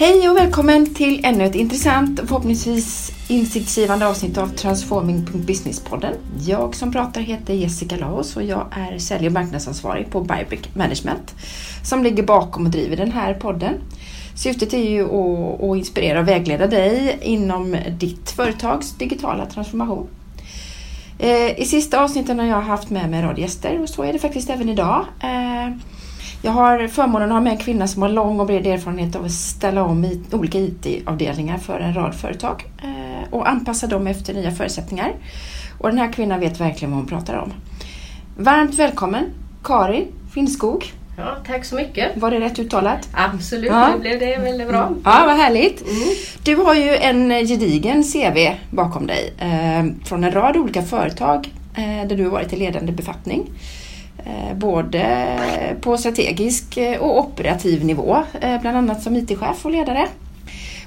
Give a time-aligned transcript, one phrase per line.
[0.00, 6.14] Hej och välkommen till ännu ett intressant och förhoppningsvis insiktsgivande avsnitt av Transforming.business-podden.
[6.38, 11.34] Jag som pratar heter Jessica Laos och jag är sälj och marknadsansvarig på Bybrick Management
[11.84, 13.74] som ligger bakom och driver den här podden.
[14.36, 20.06] Syftet är ju att, att inspirera och vägleda dig inom ditt företags digitala transformation.
[21.18, 24.12] Eh, I sista avsnitten har jag haft med mig en rad gäster och så är
[24.12, 25.04] det faktiskt även idag.
[25.22, 25.70] Eh,
[26.42, 29.24] jag har förmånen att ha med en kvinna som har lång och bred erfarenhet av
[29.24, 34.50] att ställa om olika IT-avdelningar för en rad företag eh, och anpassa dem efter nya
[34.50, 35.12] förutsättningar.
[35.78, 37.52] Och den här kvinnan vet verkligen vad hon pratar om.
[38.36, 39.24] Varmt välkommen
[39.64, 40.92] Karin Finnskog.
[41.16, 42.16] Ja, tack så mycket.
[42.16, 43.08] Var det rätt uttalat?
[43.12, 43.90] Absolut, ja.
[43.94, 44.86] det blev det väldigt bra.
[44.86, 45.02] Mm.
[45.04, 45.82] Ja, vad härligt.
[45.82, 46.08] Mm.
[46.42, 52.08] Du har ju en gedigen CV bakom dig eh, från en rad olika företag eh,
[52.08, 53.50] där du har varit i ledande befattning.
[54.60, 60.08] Eh, både på strategisk eh, och operativ nivå, eh, bland annat som IT-chef och ledare.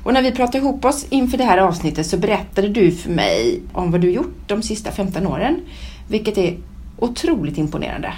[0.04, 3.62] Och när vi pratade ihop oss inför det här avsnittet så berättade du för mig
[3.74, 5.60] om vad du gjort de sista 15 åren,
[6.08, 6.58] vilket är
[7.00, 8.14] otroligt imponerande.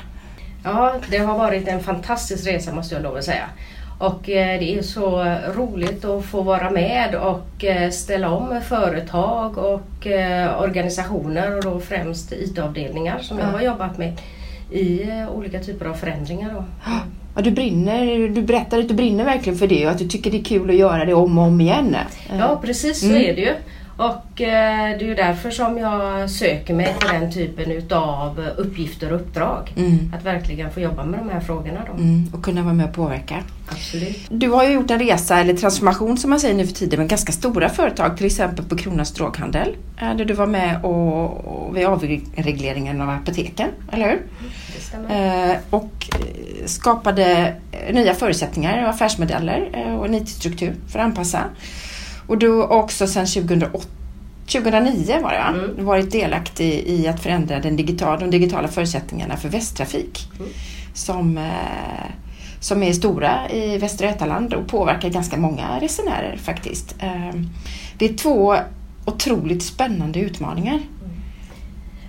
[0.64, 3.46] Ja, det har varit en fantastisk resa måste jag lov att säga.
[4.00, 5.24] Och det är så
[5.56, 10.08] roligt att få vara med och ställa om företag och
[10.60, 14.18] organisationer och då främst IT-avdelningar som jag har jobbat med
[14.72, 16.54] i eh, olika typer av förändringar.
[16.54, 16.64] Då.
[17.36, 20.32] Ja, du, brinner, du berättade att du brinner verkligen för det och att du tycker
[20.32, 21.96] det är kul att göra det om och om igen.
[22.38, 23.18] Ja precis så mm.
[23.18, 23.54] är det ju.
[23.98, 29.14] Och eh, det är ju därför som jag söker mig till den typen utav uppgifter
[29.14, 29.74] och uppdrag.
[29.78, 30.14] Mm.
[30.18, 31.80] Att verkligen få jobba med de här frågorna.
[31.88, 31.94] Då.
[31.94, 33.44] Mm, och kunna vara med och påverka.
[33.68, 34.18] Absolut.
[34.30, 37.10] Du har ju gjort en resa, eller transformation som man säger nu för tiden, med
[37.10, 38.18] ganska stora företag.
[38.18, 39.76] Till exempel på Kronans Droghandel.
[40.00, 44.22] Där du var med och, och vid avregleringen av apoteken, eller hur?
[44.76, 45.52] Det stämmer.
[45.52, 47.56] Eh, och eh, skapade
[47.92, 51.44] nya förutsättningar och affärsmodeller och en IT-struktur för att anpassa.
[52.28, 53.88] Och du har också sedan 2008
[54.48, 55.54] 2009 var det va?
[55.54, 55.86] Mm.
[55.86, 60.30] varit delaktig i att förändra den digitala, de digitala förutsättningarna för Västtrafik.
[60.40, 60.52] Mm.
[60.94, 62.12] Som, eh,
[62.60, 66.96] som är stora i Västra Götaland och påverkar ganska många resenärer faktiskt.
[67.00, 67.42] Eh,
[67.98, 68.56] det är två
[69.06, 70.80] otroligt spännande utmaningar.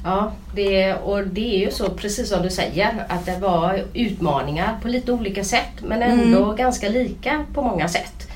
[0.04, 4.78] Ja, det, och det är ju så precis som du säger att det var utmaningar
[4.82, 6.56] på lite olika sätt men ändå mm.
[6.56, 8.28] ganska lika på många sätt.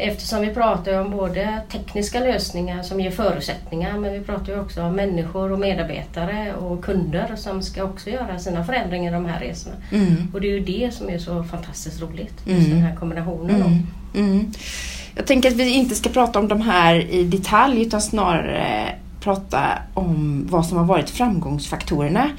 [0.00, 4.96] Eftersom vi pratar om både tekniska lösningar som ger förutsättningar men vi pratar också om
[4.96, 9.76] människor och medarbetare och kunder som ska också göra sina förändringar i de här resorna.
[9.92, 10.30] Mm.
[10.32, 12.70] Och det är ju det som är så fantastiskt roligt, just mm.
[12.70, 13.62] den här kombinationen.
[13.62, 14.30] Mm.
[14.30, 14.52] mm.
[15.16, 19.60] Jag tänker att vi inte ska prata om de här i detalj utan snarare prata
[19.94, 22.30] om vad som har varit framgångsfaktorerna.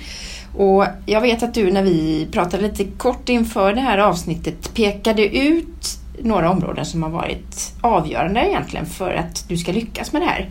[0.56, 5.38] Och jag vet att du när vi pratade lite kort inför det här avsnittet pekade
[5.38, 10.26] ut några områden som har varit avgörande egentligen för att du ska lyckas med det
[10.26, 10.50] här.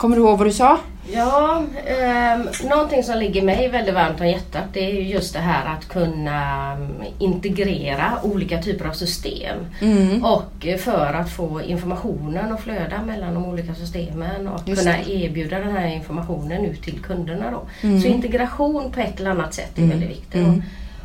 [0.00, 0.78] Kommer du ihåg vad du sa?
[1.12, 5.76] Ja, eh, någonting som ligger mig väldigt varmt om hjärtat det är just det här
[5.76, 9.58] att kunna mm, integrera olika typer av system.
[9.80, 10.24] Mm.
[10.24, 15.12] Och för att få informationen att flöda mellan de olika systemen och just kunna det.
[15.12, 17.50] erbjuda den här informationen ut till kunderna.
[17.50, 17.88] Då.
[17.88, 18.00] Mm.
[18.00, 19.90] Så integration på ett eller annat sätt är mm.
[19.90, 20.34] väldigt viktigt.
[20.34, 20.62] Mm.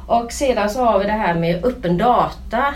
[0.08, 2.74] Och sedan så har vi det här med öppen data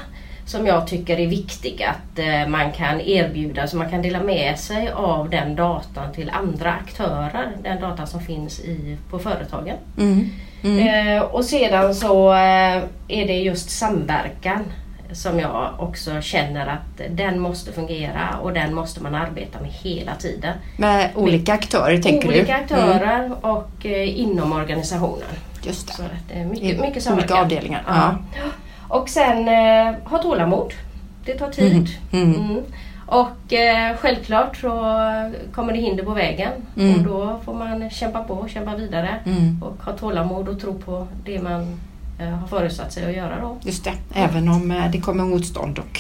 [0.50, 4.60] som jag tycker är viktig att eh, man kan erbjuda, så man kan dela med
[4.60, 9.76] sig av den datan till andra aktörer, den data som finns i, på företagen.
[9.98, 10.30] Mm.
[10.64, 11.18] Mm.
[11.18, 14.64] Eh, och sedan så eh, är det just samverkan
[15.12, 20.16] som jag också känner att den måste fungera och den måste man arbeta med hela
[20.16, 20.54] tiden.
[20.78, 22.40] Med olika aktörer tänker olika du?
[22.40, 23.32] Olika aktörer mm.
[23.32, 25.28] och inom organisationen.
[25.62, 25.94] Just det.
[25.94, 27.38] Så det är mycket, mycket samverkan.
[27.38, 27.84] Olika avdelningar.
[27.88, 28.16] Ja.
[28.36, 28.52] ja.
[28.90, 30.74] Och sen eh, ha tålamod.
[31.26, 31.90] Det tar tid.
[32.12, 32.36] Mm.
[32.36, 32.64] Mm.
[33.06, 34.70] Och eh, självklart så
[35.54, 36.96] kommer det hinder på vägen mm.
[36.96, 39.64] och då får man kämpa på och kämpa vidare mm.
[39.64, 41.80] och ha tålamod och tro på det man
[42.20, 43.58] eh, har föresatt sig att göra då.
[43.62, 46.00] Just det, även om eh, det kommer motstånd och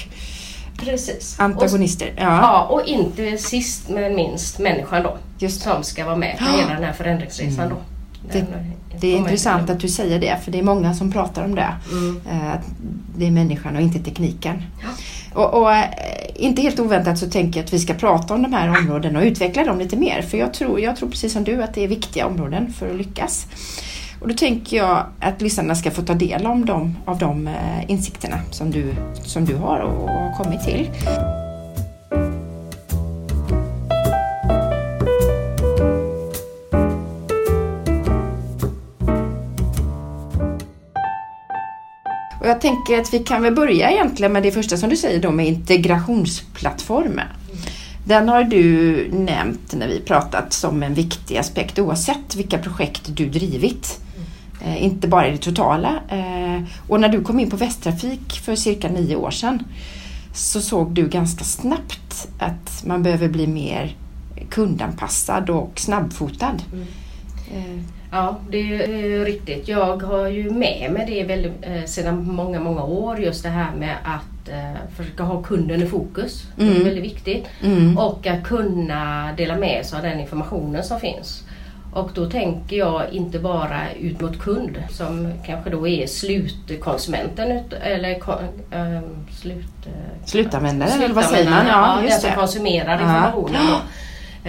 [0.79, 1.39] Precis.
[1.39, 2.07] antagonister.
[2.07, 2.41] Och, ja.
[2.41, 5.17] ja, och inte sist men minst människan då.
[5.37, 5.61] Just.
[5.61, 7.69] Som ska vara med på hela den här förändringsresan mm.
[7.69, 7.81] då.
[8.33, 8.45] Det,
[9.01, 11.73] det är intressant att du säger det för det är många som pratar om det.
[11.91, 12.21] Mm.
[12.31, 12.59] Eh,
[13.17, 14.63] det är människan och inte tekniken.
[14.81, 14.87] Ja.
[15.41, 15.85] Och, och, eh,
[16.35, 19.25] inte helt oväntat så tänker jag att vi ska prata om de här områdena och
[19.25, 20.21] utveckla dem lite mer.
[20.21, 22.95] För jag tror, jag tror precis som du att det är viktiga områden för att
[22.95, 23.47] lyckas.
[24.21, 27.91] Och då tänker jag att lyssnarna ska få ta del av de, av de eh,
[27.91, 30.89] insikterna som du, som du har och har kommit till.
[42.49, 45.31] Jag tänker att vi kan väl börja egentligen med det första som du säger då
[45.31, 47.27] med integrationsplattformen.
[48.05, 53.29] Den har du nämnt när vi pratat som en viktig aspekt oavsett vilka projekt du
[53.29, 53.99] drivit.
[54.61, 55.99] Eh, inte bara i det totala.
[56.09, 59.63] Eh, och när du kom in på Västtrafik för cirka nio år sedan
[60.33, 63.95] så såg du ganska snabbt att man behöver bli mer
[64.49, 66.57] kundanpassad och snabbfotad.
[66.73, 66.85] Mm.
[67.55, 67.79] Eh.
[68.11, 69.67] Ja, det är riktigt.
[69.67, 73.71] Jag har ju med mig det väldigt, eh, sedan många, många år just det här
[73.75, 76.43] med att eh, försöka ha kunden i fokus.
[76.57, 76.69] Mm.
[76.69, 76.83] Det är mm.
[76.83, 77.47] väldigt viktigt.
[77.63, 77.97] Mm.
[77.97, 81.43] Och att kunna dela med sig av den informationen som finns.
[81.93, 88.11] Och då tänker jag inte bara ut mot kund som kanske då är slutkonsumenten eller
[88.71, 89.01] äh,
[89.31, 89.65] slut,
[90.25, 91.67] slutanvändaren eller vad säger man?
[91.67, 93.61] Ja, ja den som konsumerar informationen.
[93.69, 93.81] Ja.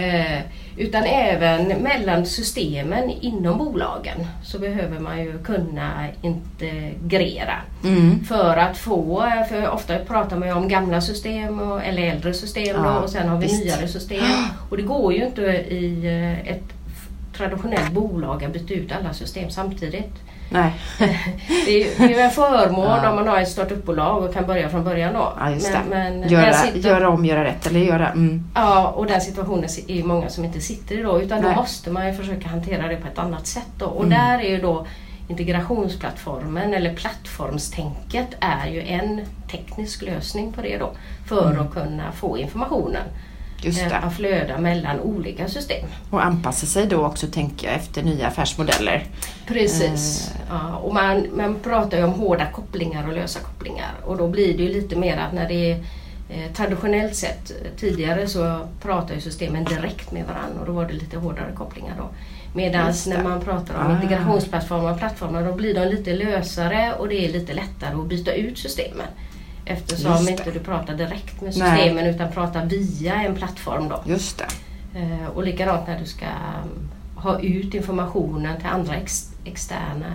[0.77, 7.55] Utan även mellan systemen inom bolagen så behöver man ju kunna integrera.
[7.85, 8.25] Mm.
[8.25, 12.77] För att få, för ofta pratar man ju om gamla system och, eller äldre system
[12.77, 13.65] ja, då, och sen har vi visst.
[13.65, 14.25] nyare system.
[14.71, 16.65] Och det går ju inte i eh, ett
[17.37, 20.13] traditionellt bolag att byta ut alla system samtidigt.
[20.53, 20.73] Nej.
[21.67, 23.11] det, är, ju en förmån ja.
[23.11, 25.33] om man har ett startupbolag och kan börja från början då.
[25.39, 28.09] Ja, just men, men göra, sitter, göra om, göra rätt eller göra...
[28.09, 28.45] Mm.
[28.55, 31.55] Ja, och den situationen är många som inte sitter i då utan Nej.
[31.55, 33.87] då måste man ju försöka hantera det på ett annat sätt då.
[33.87, 34.19] Och mm.
[34.19, 34.87] där är ju då
[35.29, 39.21] integrationsplattformen eller plattformstänket är ju en
[39.51, 40.91] teknisk lösning på det då.
[41.27, 41.67] För mm.
[41.67, 43.03] att kunna få informationen.
[44.03, 45.87] Att flöda mellan olika system.
[46.11, 49.05] Och anpassa sig då också tänker jag efter nya affärsmodeller.
[49.47, 50.31] Precis.
[50.35, 50.41] Eh.
[50.51, 54.57] Ja, och man, man pratar ju om hårda kopplingar och lösa kopplingar och då blir
[54.57, 55.85] det ju lite mer att när det är
[56.31, 60.93] eh, traditionellt sett tidigare så pratar ju systemen direkt med varandra och då var det
[60.93, 62.09] lite hårdare kopplingar då.
[62.55, 63.95] Medan när man pratar om ah.
[63.95, 68.33] integrationsplattformar och plattformar då blir de lite lösare och det är lite lättare att byta
[68.33, 69.07] ut systemen.
[69.71, 72.15] Eftersom inte du pratar direkt med systemen Nej.
[72.15, 73.89] utan pratar via en plattform.
[73.89, 74.03] Då.
[74.07, 74.49] Just det.
[74.99, 80.07] Eh, och likadant när du ska um, ha ut informationen till andra ex externa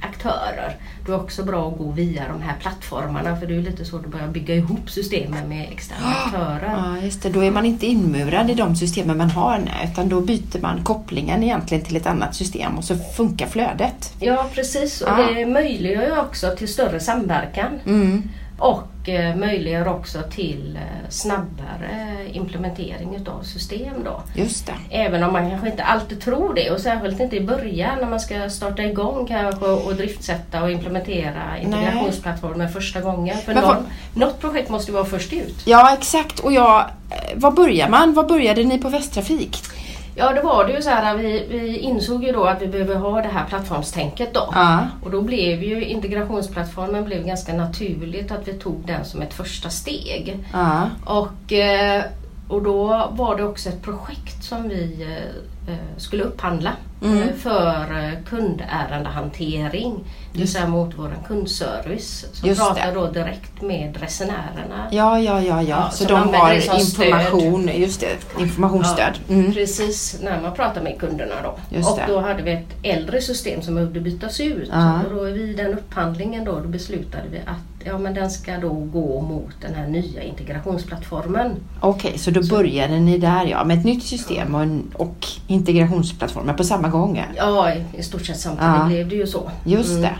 [0.00, 0.76] aktörer.
[1.06, 3.84] Då är det också bra att gå via de här plattformarna för det är lite
[3.84, 6.74] svårt att börja bygga ihop systemen med externa aktörer.
[6.76, 7.28] Ja, just det.
[7.28, 10.84] Då är man inte inmurad i de systemen man har nu utan då byter man
[10.84, 14.14] kopplingen egentligen till ett annat system och så funkar flödet.
[14.20, 15.16] Ja precis och ah.
[15.16, 17.80] det möjliggör ju också till större samverkan.
[17.86, 18.22] Mm.
[18.58, 24.04] Och eh, möjliggör också till eh, snabbare implementering utav system.
[24.04, 24.22] Då.
[24.34, 24.74] Just det.
[24.90, 28.20] Även om man kanske inte alltid tror det och särskilt inte i början när man
[28.20, 33.38] ska starta igång kanske och driftsätta och implementera integrationsplattformen första gången.
[33.38, 33.76] För någon,
[34.14, 35.62] något projekt måste vara först ut.
[35.64, 36.80] Ja exakt och jag,
[37.10, 38.14] eh, var börjar man?
[38.14, 39.75] Var började ni på Västtrafik?
[40.18, 42.94] Ja, då var det ju så här vi, vi insåg ju då att vi behöver
[42.94, 44.48] ha det här plattformstänket då.
[44.54, 44.86] Ja.
[45.02, 49.70] Och då blev ju integrationsplattformen blev ganska naturligt att vi tog den som ett första
[49.70, 50.44] steg.
[50.52, 50.90] Ja.
[51.04, 52.04] Och, eh,
[52.48, 55.55] och då var det också ett projekt som vi eh,
[55.96, 56.72] skulle upphandla
[57.02, 57.38] mm.
[57.38, 60.04] för kundärendehantering.
[60.32, 63.00] Det vill säga mot vår kundservice som Just pratar det.
[63.00, 64.88] då direkt med resenärerna.
[64.90, 65.90] Ja, ja, ja, ja.
[65.90, 67.78] så, så de har information, stöd.
[67.78, 69.12] just det, informationsstöd.
[69.28, 69.52] Ja, mm.
[69.52, 71.58] Precis, när man pratar med kunderna då.
[71.76, 72.04] Just och det.
[72.08, 74.68] då hade vi ett äldre system som behövde bytas ut.
[74.72, 75.00] Ja.
[75.02, 78.72] Och då vid den upphandlingen då, då beslutade vi att ja, men den ska då
[78.72, 81.50] gå mot den här nya integrationsplattformen.
[81.80, 82.54] Okej, okay, så då så.
[82.54, 87.24] började ni där ja, med ett nytt system och, en, och integrationsplattformen på samma gång?
[87.36, 88.86] Ja, i stort sett samtidigt ja.
[88.86, 89.50] blev det ju så.
[89.64, 90.02] Just mm.
[90.02, 90.14] det.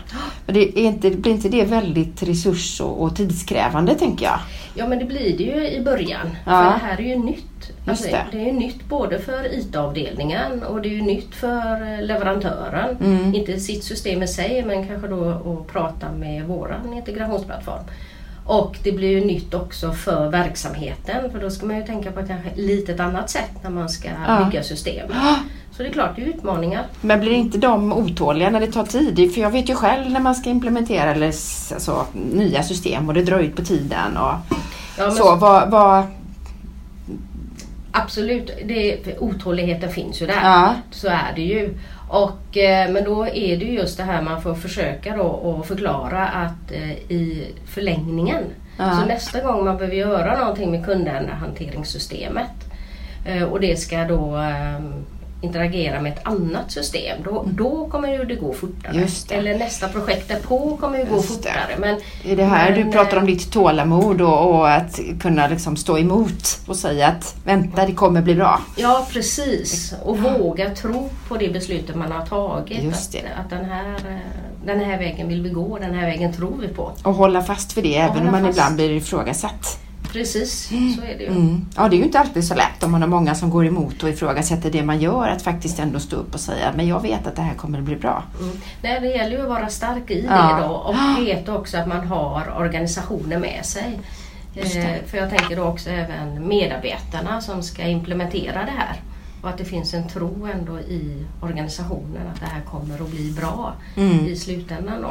[0.45, 4.39] Men det är inte, blir inte det väldigt resurs och, och, tidskrävande tänker jag?
[4.73, 6.37] Ja men det blir det ju i början.
[6.45, 6.51] Ja.
[6.51, 7.43] För det här är ju nytt.
[7.85, 8.25] Alltså, det.
[8.31, 8.37] det.
[8.37, 12.97] är ju nytt både för IT-avdelningen och det är ju nytt för leverantören.
[13.01, 13.35] Mm.
[13.35, 17.83] Inte sitt system i sig men kanske då att prata med våran integrationsplattform.
[18.47, 22.19] Och det blir ju nytt också för verksamheten för då ska man ju tänka på
[22.19, 24.45] ett kanske lite annat sätt när man ska ja.
[24.45, 25.09] bygga system.
[25.71, 26.85] Så det är klart, det är utmaningar.
[27.01, 29.33] Men blir inte de otåliga när det tar tid?
[29.33, 33.23] För jag vet ju själv när man ska implementera eller, alltså, nya system och det
[33.23, 34.17] drar ut på tiden.
[34.17, 34.33] Och
[34.97, 36.03] ja, så, vad, vad...
[37.91, 40.41] Absolut, det, otåligheten finns ju där.
[40.43, 40.75] Ja.
[40.91, 41.73] Så är det ju.
[42.07, 46.27] Och, eh, men då är det just det här man får försöka då och förklara
[46.27, 48.43] att eh, i förlängningen
[48.77, 48.91] ja.
[48.91, 52.71] så nästa gång man behöver göra någonting med kundhanteringssystemet
[53.25, 55.05] eh, och det ska då ehm,
[55.41, 57.55] interagera med ett annat system då, mm.
[57.55, 59.07] då kommer ju det gå fortare.
[59.27, 59.35] Det.
[59.35, 61.75] Eller nästa projekt därpå kommer ju gå fortare.
[61.77, 64.99] Men, det är det här men, du pratar om eh, ditt tålamod och, och, att
[65.21, 68.61] kunna liksom stå emot och säga att vänta det kommer bli bra.
[68.75, 70.37] Ja precis och ja.
[70.37, 72.93] våga tro på det beslutet man har tagit.
[72.93, 73.15] Att,
[73.45, 74.17] att den här, eh,
[74.65, 76.91] den här vägen vill vi gå, den här vägen tror vi på.
[77.03, 78.57] Och hålla fast vid det även om man fast.
[78.57, 79.79] ibland blir ifrågasatt.
[80.11, 81.27] Precis, så är det ju.
[81.29, 81.65] Mm.
[81.75, 84.03] Ja, det är ju inte alltid så lätt om man har många som går emot
[84.03, 87.27] och ifrågasätter det man gör att faktiskt ändå stå upp och säga men jag vet
[87.27, 88.23] att det här kommer att bli bra.
[88.41, 88.55] Mm.
[88.81, 90.55] Nej, det gäller ju att vara stark i Ja.
[90.61, 90.95] det då och
[91.27, 93.99] veta också att man har organisationen med sig.
[94.55, 99.01] Eh, för jag tänker då också även medarbetarna som ska implementera det här.
[99.41, 103.31] Och att det finns en tro ändå i organisationen att det här kommer att bli
[103.31, 104.25] bra Mm.
[104.25, 105.01] i slutändan.
[105.01, 105.09] Då.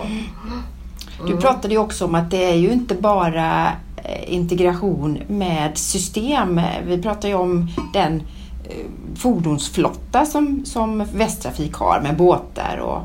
[1.25, 1.41] Du Mm.
[1.41, 3.73] pratade ju också om att det är ju inte bara
[4.27, 6.61] integration med system.
[6.87, 8.23] Vi pratar ju om den
[8.69, 8.77] eh,
[9.17, 13.01] fordonsflotta som, som Västtrafik har med båtar och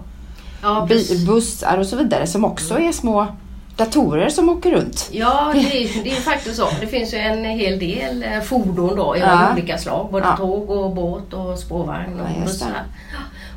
[0.64, 0.88] Ja,
[1.28, 3.28] bussar och så vidare som också är små
[3.78, 5.10] datorer som åker runt.
[5.12, 6.66] Ja, det är, det är faktiskt så.
[6.82, 9.48] Det finns ju en hel del eh, fordon då, i Ja.
[9.54, 10.08] olika slag.
[10.12, 10.38] Både Ja.
[10.38, 12.68] tåg och båt och spårvagn och Ja, bussar.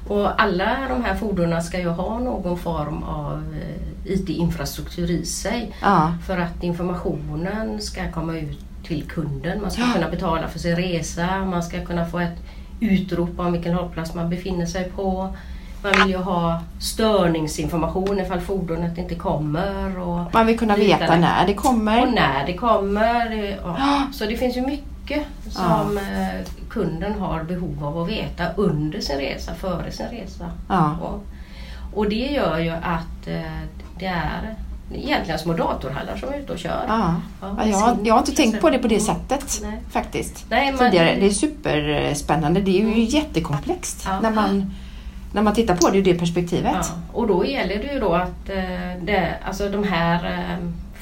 [0.09, 5.73] Och alla de här fordonen ska ju ha någon form av eh, IT-infrastruktur i sig.
[5.83, 9.63] Ja, För att informationen ska komma ut till kunden.
[9.63, 9.89] Man ska Ja.
[9.95, 11.45] kunna betala för sin resa.
[11.45, 12.37] Man ska kunna få ett
[12.81, 15.35] utrop om vilken hållplats man befinner sig på.
[15.83, 19.99] Man vill ju ha störningsinformation ifall fordonet inte kommer.
[19.99, 22.03] Och man vill kunna veta när det kommer.
[22.07, 23.59] och när det kommer.
[23.65, 24.03] Ja.
[24.13, 24.94] Så det finns ju mycket
[25.51, 30.51] som eh, kunden har behov av att veta under sin resa, före sin resa.
[30.69, 30.97] Ja.
[31.03, 31.25] Och,
[31.99, 33.41] och det gör ju att eh,
[33.99, 34.55] det är
[34.95, 36.85] egentligen små datorhallar som är ute och kör.
[36.89, 37.15] Ja.
[37.41, 39.07] Ja, Ja, jag, har- jag har inte tänkt på det på det Mm.
[39.07, 39.81] sättet Nej.
[39.91, 40.47] faktiskt.
[40.51, 41.17] Nej, man- Tidigare.
[41.21, 42.61] Det är superspännande.
[42.61, 44.21] Det är ju jättekomplext Ja.
[44.21, 44.71] när, man,
[45.33, 46.77] när man tittar på det ur det perspektivet.
[46.81, 50.49] Ja, och då gäller det ju då att eh, det, alltså de här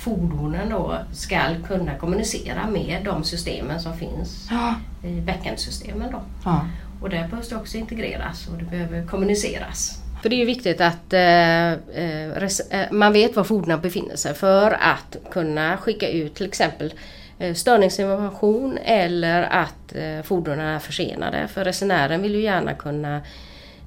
[0.05, 4.75] fordonen då ska kunna kommunicera med de systemen som finns Ja.
[5.09, 6.11] i backend-systemen.
[6.13, 6.21] Då.
[6.45, 6.67] Ja.
[7.03, 9.99] Och där behövs det också integreras och det behöver kommuniceras.
[10.23, 14.17] För det är ju viktigt att eh, eh, res- eh, man vet var fordonen befinner
[14.17, 16.95] sig för att kunna skicka ut till exempel
[17.39, 21.49] eh, störningsinformation eller att eh, fordonen är försenade.
[21.49, 23.21] För resenären vill ju gärna kunna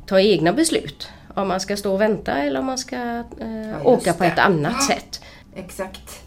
[0.05, 3.85] ta egna beslut om man ska stå och vänta eller om man ska eh, just
[3.85, 4.29] åka på det.
[4.29, 4.95] ett annat Ja.
[4.95, 5.21] sätt.
[5.55, 6.21] Exakt.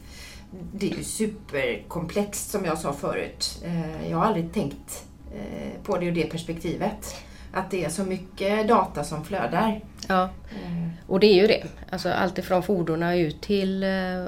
[0.72, 3.62] Det är ju superkomplext som jag sa förut.
[3.64, 5.04] Eh, Jag har aldrig tänkt
[5.34, 7.16] eh, på det ur det perspektivet.
[7.52, 9.80] Att det är så mycket data som flödar.
[10.08, 10.22] Ja.
[10.50, 11.64] Eh, Och det är ju det.
[11.90, 13.84] Alltså allt ifrån fordonen ut till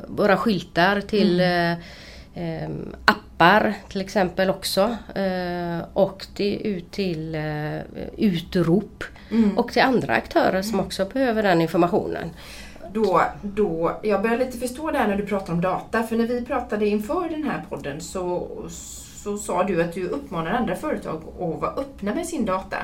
[0.08, 2.68] våra skyltar till eh,
[3.04, 4.96] appar till exempel också.
[5.92, 7.36] Och det ut till
[8.16, 9.04] utrop.
[9.56, 12.30] Och till andra aktörer som också behöver den informationen.
[12.92, 16.02] Då, då, jag börjar lite förstå det här när du pratar om data.
[16.02, 18.48] För när vi pratade inför den här podden så,
[19.24, 22.76] så sa du att du uppmanar andra företag att vara öppna med sin data.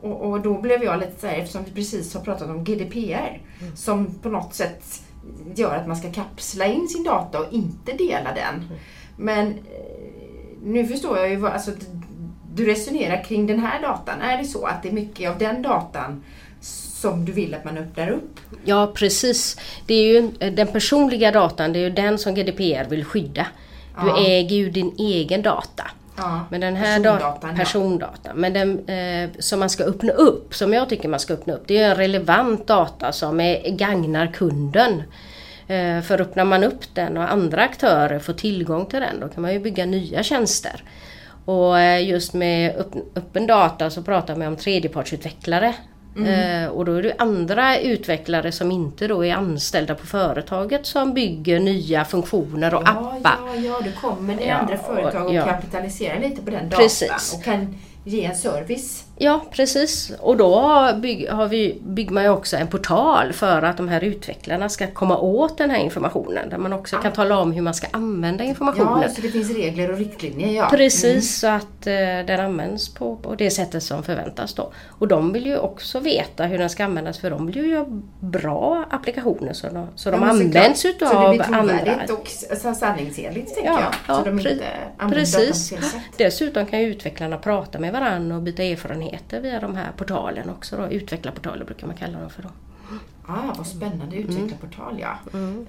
[0.00, 3.40] Och, och då blev jag lite så här, eftersom vi precis har pratat om GDPR,
[3.74, 5.02] som på något sätt
[5.54, 8.68] gör att man ska kapsla in sin data och inte dela den.
[9.16, 9.54] Men eh,
[10.62, 11.70] nu förstår jag ju vad, alltså,
[12.54, 14.20] du resonerar kring den här datan.
[14.20, 16.22] Är det så att det är mycket av den datan
[17.08, 18.40] som du vill att man öppnar upp?
[18.64, 19.56] Ja precis.
[19.86, 23.46] Det är ju eh, den personliga datan, det är ju den som GDPR vill skydda.
[24.02, 24.18] Du Ja.
[24.26, 25.84] äger ju din egen data.
[26.16, 27.56] Ja, Men den här persondatan, ja.
[27.56, 31.54] persondata, men den eh, som man ska öppna upp, som jag tycker man ska öppna
[31.54, 35.02] upp, det är en relevant data som är, gagnar kunden.
[35.66, 39.42] Eh, för öppnar man upp den och andra aktörer får tillgång till den, då kan
[39.42, 40.82] man ju bygga nya tjänster.
[41.44, 45.74] Och eh, just med öppen, öppen data så pratar man om tredjepartsutvecklare.
[46.16, 46.64] Mm.
[46.64, 51.14] Eh, och då är det andra utvecklare som inte då är anställda på företaget som
[51.14, 53.38] bygger nya funktioner och Ja, appar.
[53.46, 55.44] ja, ja, då kommer det Ja, andra företag och ja.
[55.44, 57.34] kapitaliserar lite på den datan Precis.
[57.36, 59.03] och kan ge en service.
[59.18, 63.76] Ja precis och då bygg, har vi, bygger man ju också en portal för att
[63.76, 66.48] de här utvecklarna ska komma åt den här informationen.
[66.50, 69.02] Där man också kan tala om hur man ska använda informationen.
[69.02, 70.48] Ja, så det finns regler och riktlinjer.
[70.52, 70.68] Ja.
[70.70, 71.92] Precis, så att eh,
[72.26, 74.72] den används på, på det sättet som förväntas då.
[74.88, 77.86] Och de vill ju också veta hur den ska användas för de vill ju göra
[78.20, 80.96] bra applikationer så de, så de Ja, används såklart.
[81.12, 81.78] utav Så det blir andra.
[81.78, 83.94] trovärdigt och s- sanningsenligt tänker Ja, jag.
[84.16, 84.64] Så ja, de inte
[84.98, 85.74] använder precis.
[86.16, 89.03] Dessutom kan ju utvecklarna prata med varandra och byta erfarenheter
[89.40, 90.76] via de här portalen också.
[90.76, 90.86] Då.
[90.86, 92.42] Utvecklarportaler brukar man kalla dem för.
[92.42, 92.48] Då.
[93.26, 94.28] Ah, vad spännande, Mm.
[94.28, 95.18] utvecklarportal ja.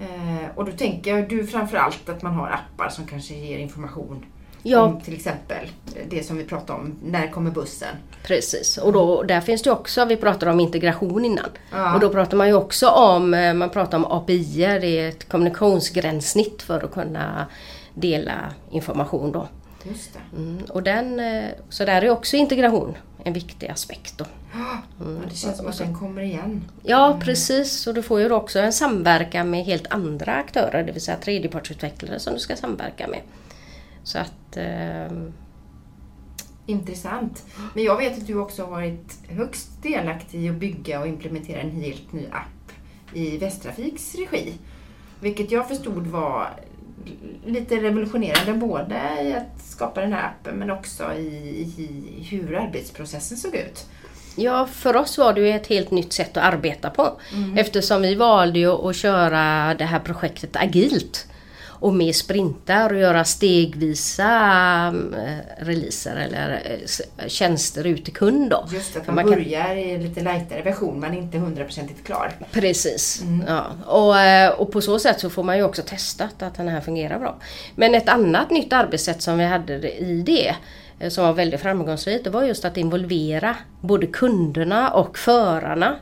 [0.00, 4.24] Eh, och då tänker du framförallt att man har appar som kanske ger information
[4.62, 4.80] Ja.
[4.82, 5.68] om till exempel
[6.08, 7.88] det som vi pratade om, när kommer bussen?
[8.26, 11.44] Precis, och då, där finns det också, vi pratade om integration innan.
[11.72, 11.94] Ja.
[11.94, 15.28] Och då pratar man ju också om, eh, man pratar om API, det är ett
[15.28, 17.46] kommunikationsgränssnitt för att kunna
[17.94, 18.32] dela
[18.70, 19.48] information då.
[19.88, 20.18] Just.
[20.36, 24.18] Mm, och den, eh, så där är också integration en viktig aspekt.
[24.18, 24.24] Då.
[25.00, 25.22] Mm.
[25.28, 26.64] Det känns som att den kommer igen.
[26.82, 27.20] Ja mm.
[27.20, 31.16] precis och du får ju också en samverkan med helt andra aktörer, det vill säga
[31.16, 33.20] tredjepartsutvecklare som du ska samverka med.
[34.02, 34.56] Så att...
[34.56, 35.08] Eh...
[36.66, 37.44] Intressant.
[37.74, 41.60] Men jag vet att du också har varit högst delaktig i att bygga och implementera
[41.60, 42.72] en helt ny app
[43.12, 44.54] i Västtrafiks regi.
[45.20, 46.50] Vilket jag förstod var
[47.46, 53.36] lite revolutionerande både i att skapa den här appen men också i, i hur arbetsprocessen
[53.36, 53.86] såg ut.
[54.36, 57.20] Ja, för oss var det ju ett helt nytt sätt att arbeta på.
[57.34, 57.58] Mm.
[57.58, 61.26] Eftersom vi valde ju att köra det här projektet agilt
[61.80, 64.30] och med sprintar och göra stegvisa
[65.16, 66.62] äh, releaser eller
[67.18, 68.50] äh, tjänster ut till kund.
[68.50, 68.66] Då.
[68.72, 69.78] Just att man, man börjar kan...
[69.78, 72.32] i lite lightare version, man är inte hundraprocentigt klar.
[72.52, 73.22] Precis.
[73.22, 73.46] Mm.
[73.48, 73.66] Ja.
[73.86, 76.80] Och, eh, och på så sätt så får man ju också testat att den här
[76.80, 77.36] fungerar bra.
[77.74, 80.54] Men ett annat nytt arbetssätt som vi hade i det
[81.08, 85.96] som var väldigt framgångsrikt, det var just att involvera både kunderna och förarna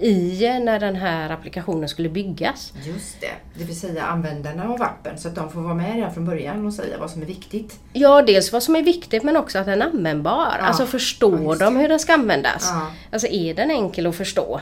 [0.00, 2.72] i när den här applikationen skulle byggas.
[2.84, 6.14] Just det, det vill säga användarna av appen så att de får vara med redan
[6.14, 7.78] från början och säga vad som är viktigt.
[7.92, 10.56] Ja, dels vad som är viktigt men också att den är användbar.
[10.58, 10.64] Ja.
[10.64, 12.68] Alltså förstår ja, de hur den ska användas?
[12.72, 12.90] Ja.
[13.12, 14.60] Alltså är den enkel att förstå?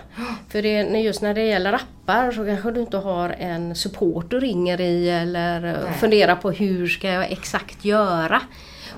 [0.49, 4.41] För det, just när det gäller appar så kanske du inte har en support du
[4.41, 5.93] ringer i eller Nej.
[6.01, 8.43] funderar på hur ska jag exakt göra?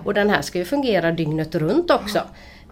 [0.05, 2.23] Och den här ska ju fungera dygnet runt också.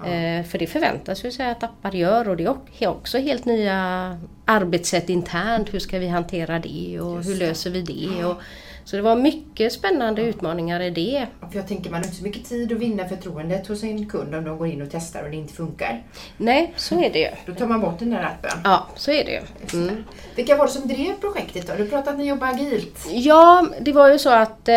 [0.05, 2.45] Eh, för det förväntas ju sig att appar gör och det
[2.79, 5.75] är också helt nya arbetssätt internt.
[5.75, 8.25] Hur ska vi hantera det och Just hur löser vi det?
[8.25, 8.37] Och,
[8.85, 11.26] så det var mycket spännande utmaningar i det.
[11.50, 14.35] För jag tänker man har inte så mycket tid att vinna förtroendet hos en kund
[14.35, 16.03] om de går in och testar och det inte funkar.
[16.37, 17.29] Nej, så är det ju.
[17.47, 18.61] Då tar man bort den där appen.
[18.65, 19.41] Ja, så är det ju.
[19.81, 20.05] Mm.
[20.35, 21.75] Vilka var det som drev projektet då?
[21.75, 23.07] Du pratade att ni jobbar agilt.
[23.11, 24.75] Ja, det var ju så att eh,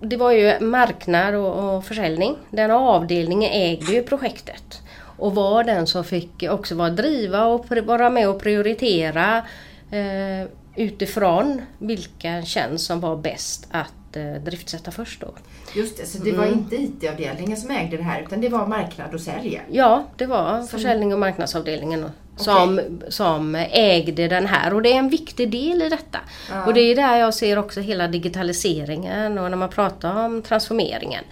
[0.00, 2.36] det var ju marknad och, och försäljning.
[2.50, 4.82] Den avdelningen ägde ju projektet
[5.18, 9.42] och var den som fick också vara driva och vara med och prioritera
[9.90, 15.34] eh, utifrån vilka tjänst som var bäst att eh, driftsätta först då.
[15.74, 16.58] Just det, så det var mm.
[16.58, 19.62] inte IT-avdelningen som ägde det här utan det var marknad och sälj?
[19.70, 20.68] Ja, det var som...
[20.68, 23.10] försäljning och marknadsavdelningen som, okay.
[23.10, 26.18] som ägde den här och det är en viktig del i detta.
[26.50, 26.66] Ja.
[26.66, 31.24] Och det är där jag ser också hela digitaliseringen och när man pratar om transformeringen.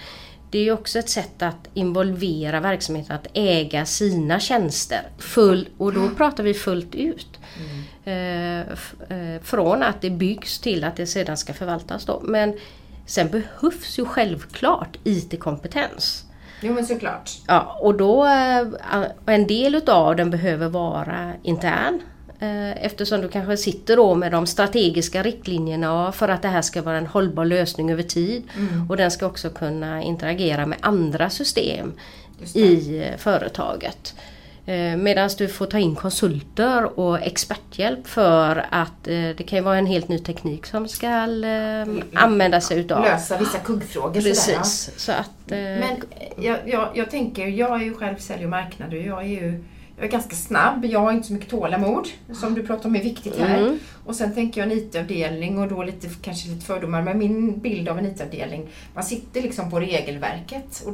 [0.51, 6.09] Det är också ett sätt att involvera verksamheten att äga sina tjänster full, och då
[6.09, 7.29] pratar vi fullt ut.
[7.59, 7.85] Mm.
[8.05, 8.61] Eh,
[9.19, 12.05] eh, från att det byggs till att det sedan ska förvaltas.
[12.05, 12.21] Då.
[12.25, 12.59] Men
[13.07, 16.25] sen behövs ju självklart IT-kompetens.
[16.61, 17.31] Jo men såklart.
[17.47, 18.67] Ja, och då, eh,
[19.27, 22.03] en del utav den behöver vara intern.
[22.77, 26.99] Eftersom du kanske sitter då med de strategiska riktlinjerna för att det här ska vara
[26.99, 28.43] en hållbar lösning över tid.
[28.57, 28.91] Mm.
[28.91, 31.93] Och den ska också kunna interagera med andra system
[32.55, 34.15] i företaget.
[34.67, 39.63] Eh, Medan du får ta in konsulter och experthjälp för att eh, det kan ju
[39.63, 43.03] vara en helt ny teknik som ska eh, använda sig utav.
[43.03, 44.21] Lösa vissa kuggfrågor.
[44.21, 44.91] Precis.
[44.97, 46.03] Så att, Men
[46.37, 49.65] jag, jag, jag tänker, jag är ju själv sälj och marknad och jag är ju
[49.97, 53.03] jag är ganska snabb, jag har inte så mycket tålamod som du pratar om är
[53.03, 53.59] viktigt här.
[53.59, 53.79] Mm.
[54.05, 57.89] Och sen tänker jag en IT-avdelning och då lite, kanske lite fördomar, men min bild
[57.89, 60.93] av en IT-avdelning, man sitter liksom på regelverket och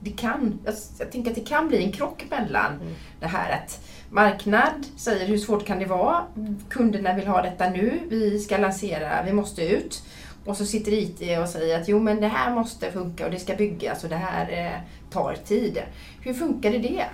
[0.00, 2.94] det kan, jag, jag tänker att det kan bli en krock mellan mm.
[3.20, 6.22] det här att marknad säger hur svårt kan det vara,
[6.68, 10.02] kunderna vill ha detta nu, vi ska lansera, vi måste ut.
[10.48, 13.38] Och så sitter IT och säger att jo men det här måste funka och det
[13.38, 14.80] ska byggas och det här eh,
[15.12, 15.78] tar tid.
[16.20, 17.04] Hur funkar det?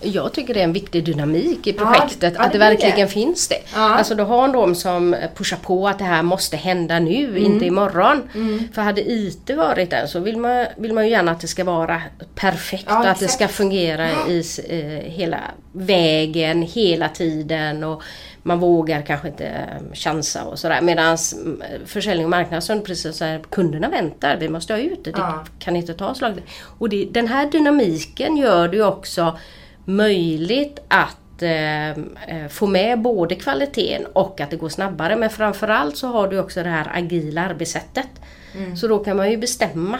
[0.00, 3.08] Jag tycker det är en viktig dynamik i projektet, ja, att det, det verkligen det.
[3.08, 3.58] finns det.
[3.74, 3.94] Ja.
[3.94, 7.44] Alltså du har de som pushar på att det här måste hända nu, mm.
[7.44, 8.22] inte imorgon.
[8.34, 8.68] Mm.
[8.74, 11.64] För hade IT varit där så vill man, vill man ju gärna att det ska
[11.64, 12.02] vara
[12.34, 15.40] perfekt ja, och att det ska fungera i eh, hela
[15.72, 17.84] vägen, hela tiden.
[17.84, 18.02] Och,
[18.42, 20.80] man vågar kanske inte chansa och sådär.
[20.80, 25.10] Medan mm, försäljning och marknadsföring precis så här, kunderna väntar, vi måste ha ut det,
[25.10, 25.44] det ja.
[25.58, 26.42] kan inte ta slag.
[26.78, 29.38] Och det, den här dynamiken gör det ju också
[29.84, 35.16] möjligt att eh, eh, få med både kvaliteten och att det går snabbare.
[35.16, 38.08] Men framförallt så har du också det här agila arbetssättet.
[38.56, 38.76] Mm.
[38.76, 39.98] Så då kan man ju bestämma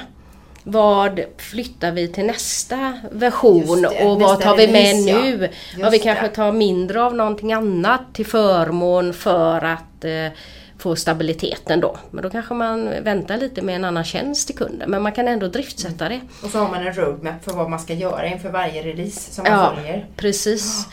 [0.64, 5.48] vad flyttar vi till nästa version det, och vad tar vi med nu?
[5.78, 10.38] Ja, vi kanske tar mindre av någonting annat till förmån för att eh,
[10.78, 11.96] få stabiliteten då.
[12.10, 14.90] Men då kanske man väntar lite med en annan tjänst till kunden.
[14.90, 16.20] Men man kan ändå driftsätta det.
[16.42, 19.44] Och så har man en roadmap för vad man ska göra inför varje release som
[19.44, 20.06] man ja, följer.
[20.16, 20.86] Precis.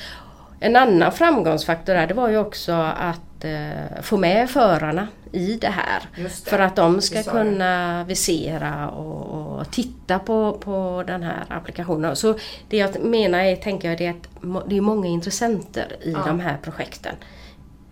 [0.60, 5.56] En annan framgångsfaktor där det var ju också att att eh, få med förarna i
[5.56, 6.02] det här.
[6.16, 6.30] det.
[6.30, 12.16] För att de ska kunna visera och, och titta på, på den här applikationen.
[12.16, 12.36] Så
[12.70, 16.20] det jag menar är, tänker jag, det är att det är många intressenter i Ja.
[16.28, 17.16] de här projekten.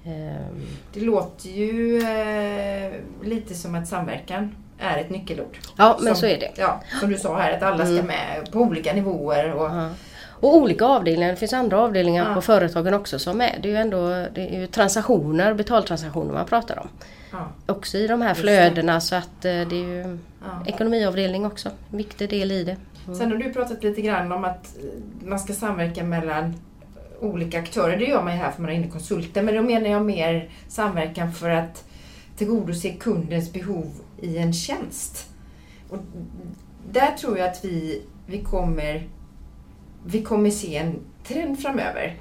[0.06, 5.58] Ehm, Det låter ju eh, lite som att samverkan är ett nyckelord.
[5.78, 6.46] Ja, men som, så är det.
[6.46, 6.56] Mm.
[6.58, 9.54] Ja, som du sa här, att alla ska med på olika nivåer.
[9.54, 9.90] Och, Ja.
[10.40, 12.34] Och olika avdelningar, det finns andra avdelningar Ja.
[12.36, 13.60] på företagen också som är.
[13.62, 16.88] Det är ju ändå det är ju transaktioner, betaltransaktioner man pratar om.
[17.32, 20.64] ja, Också i de här flödena så att eh, det är ju ja.
[20.66, 21.70] ekonomiavdelning också.
[21.92, 22.78] En viktig del i det.
[23.18, 26.54] Sen har du pratat lite grann om att eh, man ska samverka mellan
[27.22, 27.98] olika aktörer.
[27.98, 29.42] Det gör man ju här för man är inne konsulter.
[29.42, 31.84] Men då menar jag mer samverkan för att
[32.38, 35.30] tillgodose kundens behov i en tjänst.
[35.90, 35.98] Och
[36.92, 39.08] där tror jag att vi, vi, kommer,
[40.08, 42.16] vi kommer se en trend framöver.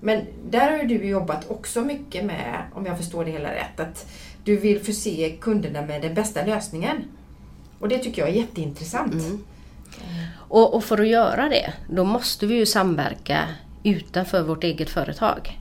[0.00, 3.80] Men där har ju du jobbat också mycket med, om jag förstår det hela rätt,
[3.80, 4.06] att
[4.44, 7.04] du vill förse kunderna med den bästa lösningen.
[7.78, 9.12] Och det tycker jag är jätteintressant.
[9.12, 9.40] Mm.
[10.34, 13.48] Och, och för att göra det, då måste vi ju samverka
[13.82, 15.58] utanför vårt eget företag.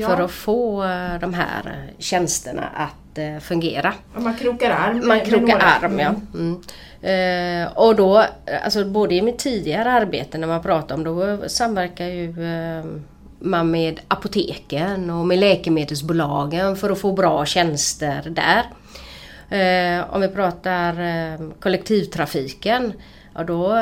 [0.00, 0.08] Ja.
[0.08, 3.94] För att få eh, de här eh, tjänsterna att eh, fungera.
[4.14, 5.08] Man krokar arm.
[5.08, 6.14] Man krokar arm, ja.
[6.34, 6.60] Mm.
[7.02, 8.24] Eh, och då,
[8.64, 12.84] alltså både i mitt tidigare arbete när man pratar om, då samverkar ju eh,
[13.38, 18.64] man med apoteken och med läkemedelsbolagen för att få bra tjänster där.
[19.58, 20.96] Eh, om vi pratar
[21.60, 22.92] kollektivtrafiken,
[23.34, 23.76] ja då,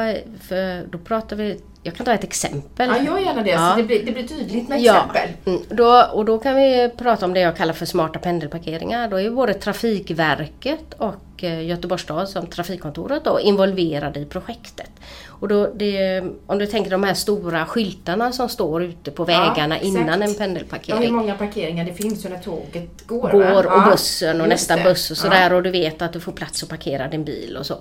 [0.91, 2.89] då pratar vi, jag kan ta ett exempel.
[2.89, 3.71] Ja, gör gärna det Ja.
[3.71, 5.31] så det blir, det blir tydligt med Ja, exempel.
[5.47, 9.09] mm, då, och då kan vi prata om det jag kallar för smarta pendelparkeringar.
[9.09, 14.91] Då är ju både Trafikverket och eh, Göteborgs stad som trafikkontoret då involverade i projektet.
[15.27, 19.27] Och då det, om du tänker de här stora skyltarna som står ute på Ja,
[19.27, 19.85] vägarna exakt.
[19.97, 21.15] innan en Ja, hur pendelparkering.
[21.15, 23.31] många parkeringar det finns och när tåget går.
[23.31, 23.59] Går va?
[23.59, 24.83] och Ja, bussen och nästa det.
[24.85, 25.57] buss och sådär Ja.
[25.57, 27.75] och du vet att du får plats att parkera din bil och så.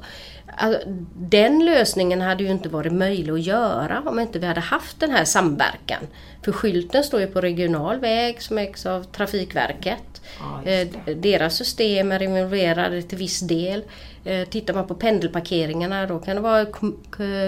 [0.60, 0.82] Alltså,
[1.18, 5.12] den lösningen hade ju inte varit möjlig att göra om inte vi hade haft den
[5.12, 6.08] här samverkan.
[6.46, 9.98] För skylten står ju på regional väg som ägs av Trafikverket.
[10.40, 13.84] Ja, Eh, Deras system är involverade till viss del.
[14.26, 16.66] Eh, Tittar man på pendelparkeringarna då kan det vara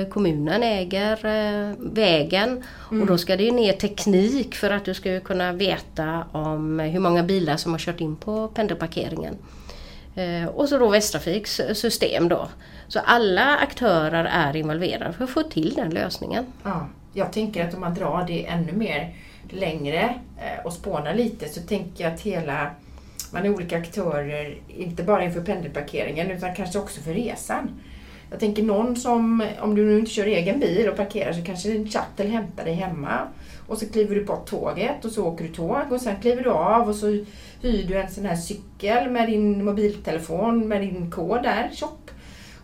[0.09, 2.63] kommunen äger eh, vägen
[3.01, 6.99] och då ska det ju ner teknik för att du ska kunna veta om hur
[6.99, 9.35] många bilar som har kört in på pendelparkeringen.
[10.15, 12.47] Eh, Och så då Västtrafiks system då.
[12.87, 16.45] Så alla aktörer är involverade för att få till den lösningen.
[16.63, 19.15] Ja, jag tänker att om man drar det ännu mer
[19.49, 20.13] längre
[20.63, 22.71] och spånar lite så tänker jag att hela
[23.33, 27.81] man är olika aktörer, inte bara inför pendelparkeringen utan kanske också för resan.
[28.29, 31.69] Jag tänker någon som, om du nu inte kör egen bil och parkerar så kanske
[31.69, 33.27] din shuttle hämtar dig hemma
[33.67, 36.49] och så kliver du på tåget och så åker du tåg och sen kliver du
[36.49, 37.07] av och så
[37.61, 42.11] hyr du en sån här cykel med din mobiltelefon med din kod där, shop.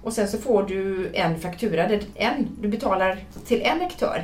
[0.03, 4.23] Och sen så får du en faktura, där en, du betalar till en aktör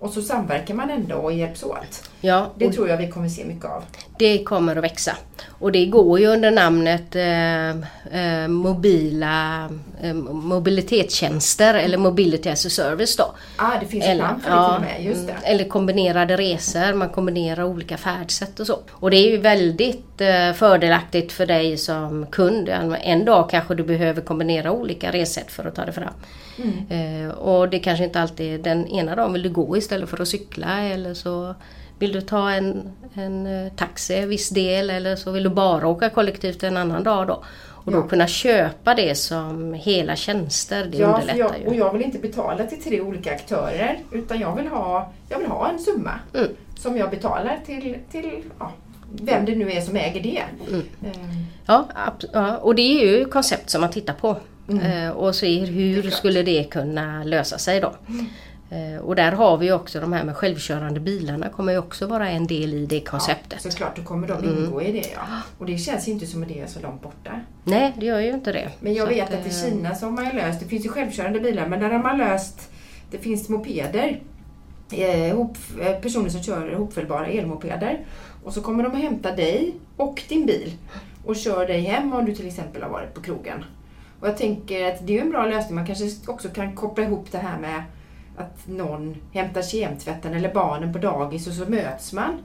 [0.00, 2.09] och så samverkar man ändå och hjälps åt.
[2.20, 3.84] Ja, Det tror jag vi kommer se mycket av.
[4.18, 5.16] det kommer att växa.
[5.48, 7.70] Och det går ju under namnet eh,
[8.42, 9.68] eh, mobila
[10.02, 13.34] eh, mobilitetstjänster eller Mobility as a Service då.
[13.56, 15.34] Ah, det finns ett namn för det och med, just det.
[15.42, 18.78] Eller kombinerade resor, man kombinerar olika färdsätt och så.
[18.90, 22.68] Och det är ju väldigt eh, fördelaktigt för dig som kund.
[23.02, 26.14] En dag kanske du behöver kombinera olika ressätt för att ta dig fram.
[26.58, 27.26] Mm.
[27.26, 30.22] Eh, och det kanske inte alltid är den ena dagen vill du gå istället för
[30.22, 31.54] att cykla eller så
[32.00, 36.10] vill du ta en, en eh, taxi viss del eller så vill du bara åka
[36.10, 37.44] kollektivt en annan dag då.
[37.84, 38.02] Och då Ja.
[38.08, 41.66] kunna köpa det som hela tjänster, det Ja, underlättar jag, ju.
[41.66, 45.46] och jag vill inte betala till tre olika aktörer utan jag vill ha, jag vill
[45.48, 46.48] ha en summa Mm.
[46.78, 48.72] som jag betalar till, till ja,
[49.22, 50.42] vem det nu är som äger det.
[50.68, 50.86] Mm.
[51.04, 51.10] Eh,
[51.66, 51.88] Ja,
[52.32, 54.36] ja, och det är ju koncept som man tittar på.
[54.68, 55.04] Mm.
[55.06, 57.92] Eh, och ser hur skulle det kunna lösa sig då.
[58.70, 62.28] Eh, och där har vi också de här med självkörande bilarna kommer ju också vara
[62.28, 63.60] en del i det konceptet.
[63.64, 64.64] Ja, såklart, då kommer de Mm.
[64.64, 65.22] ingå i det ja.
[65.58, 67.40] Och det känns inte som att det är så långt borta.
[67.64, 68.68] Nej, det gör ju inte det.
[68.80, 70.84] Men jag Så vet att i eh, Kina så har man ju löst, det finns
[70.84, 72.70] ju självkörande bilar, men där har man löst,
[73.10, 74.20] det finns mopeder.
[74.92, 78.00] Eh, ihop, eh, personer som kör ihopfällbara elmopeder.
[78.44, 80.72] Och så kommer de att hämta dig och din bil
[81.24, 83.64] och kör dig hem om du till exempel har varit på krogen.
[84.20, 85.74] Och jag tänker att det är en bra lösning.
[85.74, 87.82] Man kanske också kan koppla ihop det här med
[88.40, 92.38] att någon hämtar kemtvätten eller barnen på dagis och så möts man.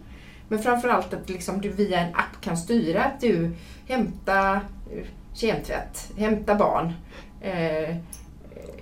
[0.47, 3.51] Men framförallt att liksom du via en app kan styra att du
[3.87, 6.93] hämtar eh, kemtvätt, hämta barn.
[7.41, 7.95] Eh,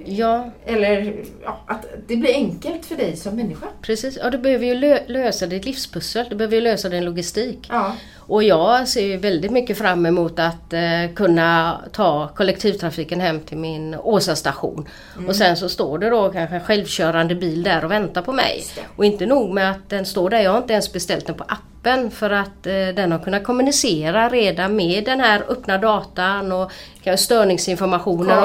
[0.06, 0.52] Ja.
[0.66, 3.66] Eller ja, att det blir enkelt för dig som människa.
[3.82, 7.68] Precis, ja du behöver ju lö lösa ditt livspussel, du behöver ju lösa din logistik.
[7.70, 7.96] Ja.
[8.18, 13.58] Och jag ser ju väldigt mycket fram emot att eh, kunna ta kollektivtrafiken hem till
[13.58, 14.88] min Åsa-station.
[15.16, 15.30] Mm.
[15.30, 18.64] Och sen så står det då kanske en självkörande bil där och väntar på mig.
[18.96, 21.44] Och inte nog med att den står där, jag har inte ens beställt den på
[21.44, 21.73] appen
[22.12, 26.72] för att eh, den har kunnat kommunicera redan med den här öppna datan och
[27.04, 27.18] Kari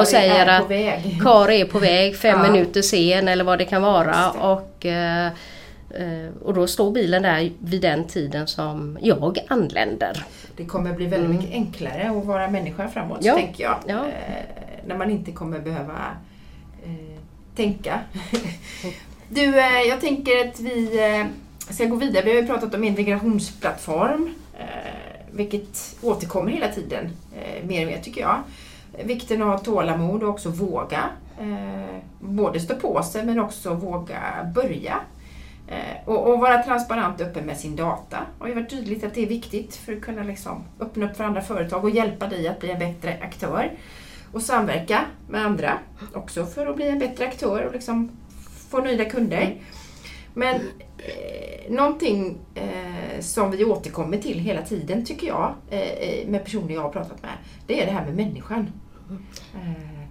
[0.01, 1.21] och säger att väg.
[1.23, 2.53] Kar är på väg, fem Ja.
[2.53, 4.33] minuter sen eller vad det kan vara.
[4.33, 4.39] Det.
[4.41, 10.25] Och, eh, eh, och då står bilen där vid den tiden som jag anländer.
[10.57, 13.35] Det kommer bli väldigt mycket enklare att vara människa framåt, Ja.
[13.37, 13.77] tänker jag.
[13.87, 13.95] Ja.
[14.07, 14.45] Eh,
[14.87, 15.95] när man inte kommer behöva
[16.85, 17.21] eh,
[17.57, 18.01] tänka.
[19.29, 21.01] du, eh, jag tänker att vi
[21.75, 22.25] ska gå vidare.
[22.25, 24.67] Vi har ju pratat om integrationsplattform, eh,
[25.33, 28.43] vilket återkommer hela tiden, eh, mer och mer tycker jag.
[29.05, 31.05] Vikten av tålamod och också våga.
[31.41, 34.21] Eh, både stå på sig men också våga
[34.55, 35.01] börja.
[36.05, 38.19] Och, och vara transparent och öppen med sin data.
[38.39, 41.25] Det har varit tydligt att det är viktigt för att kunna liksom öppna upp för
[41.25, 43.73] andra företag och hjälpa dig att bli en bättre aktör.
[44.33, 45.79] Och samverka med andra
[46.15, 48.11] också för att bli en bättre aktör och liksom
[48.71, 49.57] få nöjda kunder.
[50.39, 50.55] Men
[50.99, 56.75] eh, någonting eh, som vi återkommer till hela tiden tycker jag eh, eh, med personer
[56.75, 57.31] jag har pratat med.
[57.67, 58.71] Det är det här med människan.
[59.55, 60.05] Eh,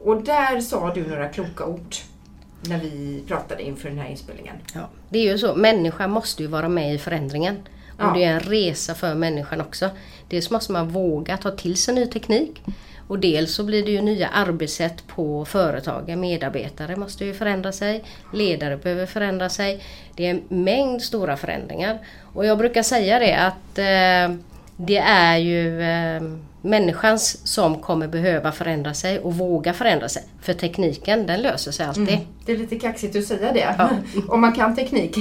[0.00, 1.94] och där sa du några kloka ord
[2.60, 4.56] när vi pratade inför den här inspelningen.
[4.74, 4.88] Ja.
[5.08, 7.56] Det är ju så, människan måste ju vara med i förändringen.
[8.00, 8.12] Och Ja.
[8.14, 9.90] det är en resa för människan också.
[10.28, 12.62] Dels måste man våga ta till sig ny teknik.
[13.08, 16.20] Och dels så blir det ju nya arbetssätt på företagen.
[16.20, 18.04] Medarbetare måste ju förändra sig.
[18.32, 19.82] Ledare behöver förändra sig.
[20.16, 21.98] Det är en mängd stora förändringar.
[22.34, 24.36] Och jag brukar säga det att eh,
[24.76, 26.22] det är ju eh,
[26.62, 30.22] människans som kommer behöva förändra sig och våga förändra sig.
[30.42, 32.18] För tekniken den löser sig alltid.
[32.46, 33.74] Det är lite kaxigt att säga det.
[33.78, 33.90] Ja.
[34.28, 35.16] Om man kan teknik.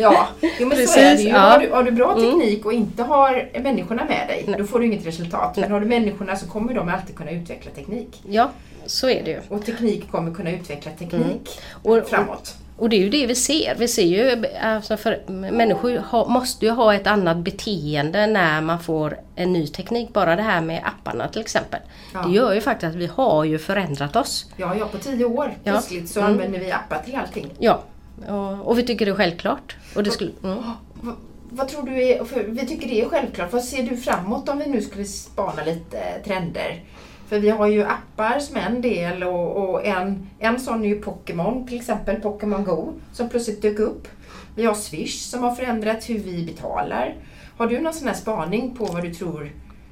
[0.00, 1.28] Ja, jo, men så Precis, är det ju.
[1.28, 1.38] ja.
[1.38, 2.30] Har, du, har du bra Mm.
[2.30, 4.58] teknik och inte har människorna med dig, Nej.
[4.60, 5.56] då får du inget resultat.
[5.56, 5.70] Men Nej.
[5.70, 8.22] har du människorna så kommer de alltid kunna utveckla teknik.
[8.28, 8.50] Ja,
[8.86, 9.40] så är det ju.
[9.48, 12.54] Och teknik kommer kunna utveckla teknik Och- och- framåt.
[12.78, 13.74] Och det är ju det vi ser.
[13.78, 18.80] Vi ser ju alltså för människor ha, måste ju ha ett annat beteende när man
[18.80, 20.12] får en ny teknik.
[20.12, 21.80] Bara det här med apparna till exempel.
[22.14, 22.22] Ja.
[22.22, 24.46] Det gör ju faktiskt att vi har ju förändrat oss.
[24.56, 25.72] Ja, ja, på tio år Ja.
[25.72, 26.32] plötsligt så Mm.
[26.32, 27.50] använder vi appar till allting.
[27.58, 27.82] Ja,
[28.28, 29.76] och, och vi tycker det är självklart.
[29.96, 30.58] Och det skulle, mm.
[31.00, 31.14] Vad,
[31.50, 34.66] vad tror du är, vi tycker det är självklart, vad ser du framåt om vi
[34.66, 36.82] nu skulle spana lite trender?
[37.28, 41.00] För vi har ju appar som en del och, och en, en sån är ju
[41.00, 44.08] Pokémon till exempel, Pokémon Go, som plötsligt dök upp.
[44.54, 47.14] Vi har Swish som har förändrat hur vi betalar.
[47.56, 49.50] Har du någon sån här spaning på vad du tror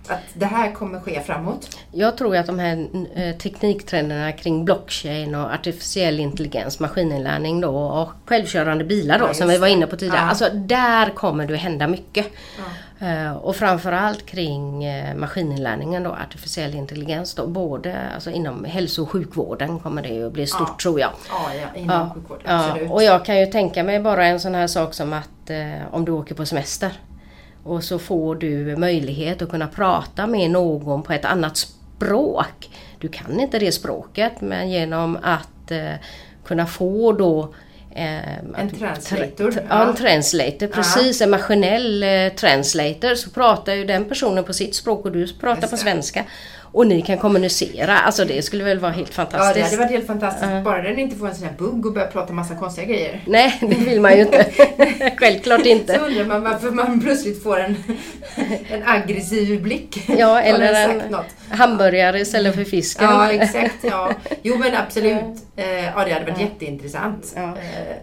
[0.09, 1.79] att det här kommer ske framåt?
[1.93, 8.11] Jag tror att de här eh, tekniktrenderna kring blockchain och artificiell intelligens, maskininlärning då och
[8.27, 10.21] självkörande bilar då Ja, som vi var inne på tidigare.
[10.21, 10.29] Ja.
[10.29, 12.27] Alltså där kommer det hända mycket.
[12.59, 13.07] Ja.
[13.07, 19.11] Eh, Och framförallt kring eh, maskininlärningen då, artificiell intelligens då, både alltså inom hälso och
[19.11, 21.11] sjukvården kommer det att bli stort tror jag.
[21.29, 22.91] Ja, inom sjukvården, absolut.
[22.91, 26.05] och jag kan ju tänka mig bara en sån här sak som att eh, om
[26.05, 26.91] du åker på semester
[27.65, 32.71] och så får du möjlighet att kunna prata med någon på ett annat språk.
[32.99, 35.95] Du kan inte det språket men genom att eh,
[36.45, 37.55] kunna få då
[37.95, 39.83] eh, En translator, tra- ja.
[39.83, 40.67] Ja, en translator.
[40.67, 43.15] Precis, en maskinell eh, translator.
[43.15, 45.83] Så pratar ju den personen på sitt språk och du pratar Just på det.
[45.83, 46.25] svenska.
[46.77, 47.99] Och ni kan kommunicera.
[47.99, 49.65] Alltså det skulle väl vara helt Ja, det fantastiskt.
[49.67, 50.65] hade varit helt fantastiskt.
[50.65, 53.21] Bara den inte får en sån här bugg och börjar prata massa konstiga grejer.
[53.27, 54.47] Nej, det vill man ju inte.
[55.17, 55.99] Självklart Så inte.
[55.99, 57.77] undrar man varför man plötsligt får en,
[58.71, 60.03] en aggressiv blick.
[60.19, 61.27] Ja, eller en något?
[61.49, 63.05] hamburgare istället för fisken.
[63.11, 63.75] Ja, exakt.
[63.83, 64.13] Ja.
[64.43, 65.25] Jo, men absolut.
[65.57, 67.33] Eh, Ja, det hade varit jätteintressant.
[67.37, 67.43] Ja.
[67.43, 67.97] Eh,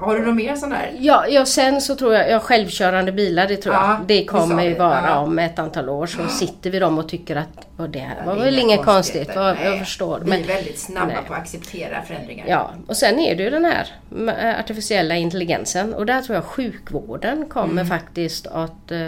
[0.00, 0.90] Har du något mer sån där?
[0.98, 4.06] Ja, ja, sen så tror jag, ja, självkörande bilar, det tror Ja, jag.
[4.06, 5.18] Det kommer ju vara Ja.
[5.18, 8.24] om ett antal år så sitter vi dem och tycker att och det här Ja,
[8.34, 9.56] var väl inget konstigt, Nej.
[9.64, 10.20] jag förstår.
[10.20, 11.16] Vi Men, är väldigt snabba Nej.
[11.26, 12.46] på att acceptera förändringar.
[12.48, 16.44] ja, och sen är det ju den här med artificiella intelligensen och där tror jag
[16.44, 17.86] sjukvården kommer Mm.
[17.86, 18.98] faktiskt att eh,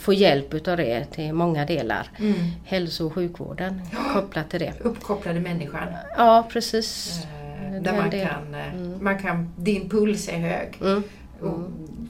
[0.00, 2.08] få hjälp utav det till många delar.
[2.18, 2.34] Mm.
[2.64, 3.82] Hälso och sjukvården
[4.14, 4.72] kopplat till det.
[4.80, 5.86] Uppkopplade människan.
[6.16, 7.18] Ja, precis.
[7.22, 7.43] Eh, det
[7.82, 10.78] Där är man kan, eh, man kan, din puls är hög.
[10.80, 11.02] Mm.
[11.40, 11.60] Och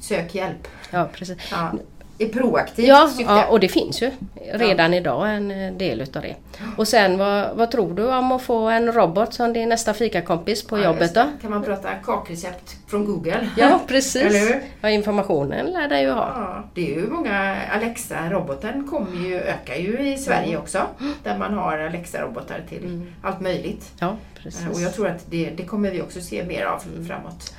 [0.01, 0.69] sök hjälp.
[0.91, 1.39] Ja, precis.
[1.51, 1.73] Ja.
[2.19, 3.33] Är proaktivt Ja, syfte.
[3.33, 4.11] ja, och det finns ju
[4.53, 6.35] redan idag en eh, del utav det.
[6.77, 10.67] Och sen vad, vad tror du om att få en robot som din nästa fikakompis
[10.67, 11.25] på Ja, jobbet då?
[11.43, 13.49] Kan man prata kakrecept från Google?
[13.57, 14.35] Ja, Eller precis.
[14.35, 14.63] hur?
[14.81, 16.29] Ja, informationen lär dig ju ha.
[16.35, 20.79] Ja, det är ju många Alexa-roboten kommer ju, ökar ju i Sverige också.
[21.23, 23.93] Där man har Alexa-robotar till allt möjligt.
[23.99, 24.67] Ja, Eh, precis.
[24.75, 27.55] Och jag tror att det, det kommer vi också se mer av framåt.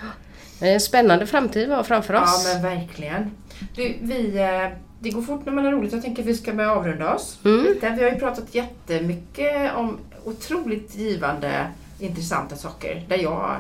[0.62, 2.54] En spännande framtid vi har framför Ja oss.
[2.54, 3.32] men verkligen.
[3.76, 5.94] Du, vi, eh, det går fort när man har roligt.
[5.94, 7.40] Jag tänker att vi ska börja avrunda oss.
[7.46, 7.64] Mm.
[7.64, 7.90] Lite.
[7.90, 11.68] Vi har ju pratat jättemycket om otroligt givande,
[12.00, 13.04] intressanta saker.
[13.08, 13.56] Där jag...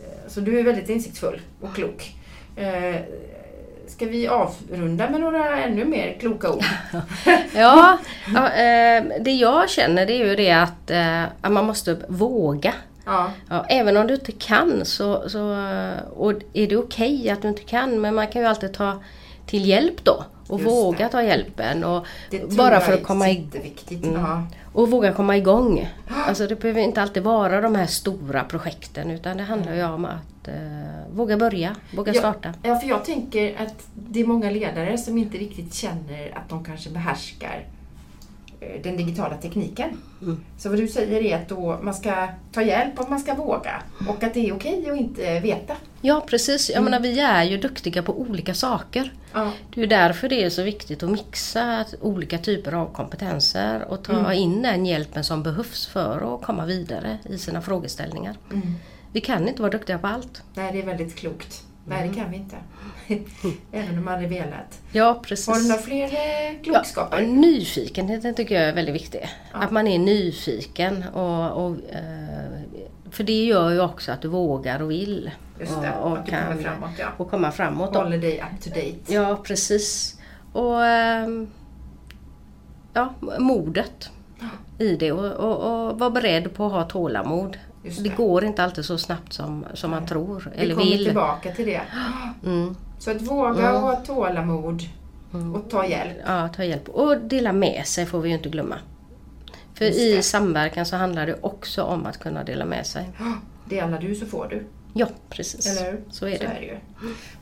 [0.00, 2.14] eh, Så du är väldigt insiktsfull och klok.
[2.56, 2.96] Eh,
[3.86, 6.64] Ska vi avrunda med några ännu mer kloka ord?
[7.54, 7.98] Ja,
[8.34, 10.50] ja eh, det jag känner det är ju det
[10.90, 12.74] eh, att man måste våga.
[13.04, 15.40] Ja, Ja, även om du inte kan så, så
[16.16, 19.02] och är det okej att du inte kan men man kan ju alltid ta
[19.46, 21.08] till hjälp då och Just våga det.
[21.12, 22.06] ta hjälpen och
[22.56, 23.72] bara för att komma igång.
[23.90, 24.12] Mm.
[24.20, 24.42] Ja.
[24.72, 25.88] Och våga komma igång.
[26.26, 30.04] Alltså det behöver inte alltid vara de här stora projekten utan det handlar ju om
[30.04, 30.54] att eh,
[31.14, 32.18] våga börja, våga Ja.
[32.20, 32.54] starta.
[32.62, 36.64] Ja, för jag tänker att det är många ledare som inte riktigt känner att de
[36.64, 37.81] kanske behärskar eh,
[38.82, 39.88] den digitala tekniken.
[40.22, 40.44] Mm.
[40.58, 43.82] Så vad du säger är att då man ska ta hjälp och man ska våga.
[44.08, 45.76] Och att det är okej att inte veta.
[46.00, 49.12] Ja precis, jag menar vi är ju duktiga på olika saker.
[49.32, 54.04] Ja, Det är därför det är så viktigt att mixa olika typer av kompetenser och
[54.04, 54.32] ta Mm.
[54.32, 58.36] in den hjälpen som behövs för att komma vidare i sina frågeställningar.
[58.52, 58.74] mm.
[59.12, 60.42] Vi kan inte vara duktiga på allt.
[60.54, 61.62] Nej, det är väldigt klokt.
[61.86, 62.10] Nej, Mm.
[62.12, 62.56] det kan vi inte.
[63.72, 64.80] Även om man hade velat.
[64.92, 65.48] Ja, precis.
[65.48, 67.20] Har du några fler eh, klokskaper?
[67.20, 69.28] Ja, nyfikenheten tycker jag är väldigt viktig.
[69.52, 69.58] Ja.
[69.58, 71.04] Att man är nyfiken.
[71.12, 72.60] Och, och, eh,
[73.10, 75.30] för det gör ju också att du vågar och vill.
[75.60, 76.90] Just det, och, och, att du kommer framåt.
[76.98, 77.06] Ja.
[77.16, 77.96] och komma framåt.
[77.96, 79.12] Håller dig up to date.
[79.14, 80.18] Ja, precis.
[80.52, 81.48] Och ehm,
[82.92, 84.10] ja, modet
[84.78, 87.58] i det och, och, och vara beredd på att ha tålamod.
[87.82, 88.16] Det det.
[88.16, 91.04] går inte alltid så snabbt som, som man tror Vi eller kommer vill.
[91.04, 91.80] tillbaka till det.
[92.44, 92.76] Mm.
[92.98, 94.82] Så att våga och ha tålamod
[95.54, 96.16] och ta hjälp.
[96.26, 96.88] Ja, ta hjälp.
[96.88, 98.76] Och dela med sig får vi ju inte glömma.
[99.74, 100.22] För i det.
[100.22, 103.10] samverkan så handlar det också om att kunna dela med sig.
[103.64, 104.66] Det är alla du så får du.
[104.94, 105.66] Ja, precis.
[105.80, 106.00] Eller hur?
[106.10, 106.64] Så är det.
[106.64, 106.76] ju.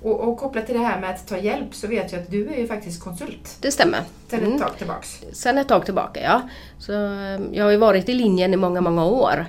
[0.03, 2.49] Och, och kopplat till det här med att ta hjälp så vet jag att du
[2.49, 4.01] är ju faktiskt konsult Det stämmer.
[4.33, 4.53] Mm.
[4.53, 5.23] ett tag tillbaks.
[5.33, 6.43] Sen ett tag tillbaka, ja.
[6.79, 9.47] Så, eh, jag har ju varit i linjen i många, många år.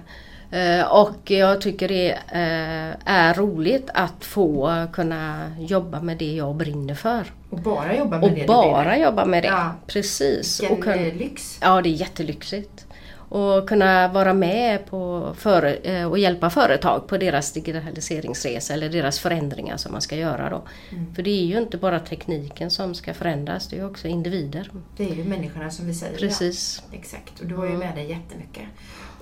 [0.52, 6.56] Eh, Och jag tycker det eh, är roligt att få kunna jobba med det jag
[6.56, 7.24] brinner för.
[7.50, 9.48] Och bara jobba med Och det bara jobba med det.
[9.48, 9.72] Ja.
[9.88, 10.62] Precis.
[10.62, 11.60] Vilken Och kun- eh, lyx.
[11.62, 12.86] Ja, det är jättelyxigt.
[13.34, 19.78] Och kunna vara med på före, och hjälpa företag på deras digitaliseringsresa eller deras förändringar
[19.78, 20.62] som man ska göra då.
[20.92, 21.16] Mm.
[21.16, 24.72] För det är ju inte bara tekniken som ska förändras, det är ju också individer.
[24.98, 26.18] Det är ju människorna som vi säger.
[26.18, 26.84] Precis.
[26.92, 27.40] Ja, exakt.
[27.40, 28.64] Och du har ju med dig jättemycket.